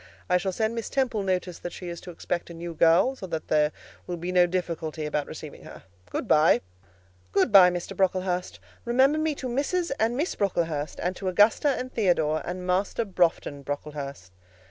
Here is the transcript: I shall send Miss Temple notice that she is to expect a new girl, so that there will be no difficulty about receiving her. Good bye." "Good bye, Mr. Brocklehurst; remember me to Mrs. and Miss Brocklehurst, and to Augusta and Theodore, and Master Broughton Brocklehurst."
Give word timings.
I 0.31 0.37
shall 0.37 0.51
send 0.51 0.73
Miss 0.73 0.89
Temple 0.89 1.21
notice 1.21 1.59
that 1.59 1.73
she 1.73 1.87
is 1.87 2.01
to 2.01 2.09
expect 2.09 2.49
a 2.49 2.55
new 2.55 2.73
girl, 2.73 3.15
so 3.15 3.27
that 3.27 3.49
there 3.49 3.71
will 4.07 4.17
be 4.17 4.31
no 4.31 4.47
difficulty 4.47 5.05
about 5.05 5.27
receiving 5.27 5.63
her. 5.63 5.83
Good 6.09 6.27
bye." 6.27 6.61
"Good 7.31 7.51
bye, 7.51 7.69
Mr. 7.69 7.95
Brocklehurst; 7.95 8.59
remember 8.83 9.19
me 9.19 9.35
to 9.35 9.47
Mrs. 9.47 9.91
and 9.99 10.17
Miss 10.17 10.33
Brocklehurst, 10.33 10.99
and 10.99 11.15
to 11.17 11.27
Augusta 11.27 11.69
and 11.77 11.93
Theodore, 11.93 12.41
and 12.43 12.65
Master 12.65 13.05
Broughton 13.05 13.61
Brocklehurst." 13.61 14.31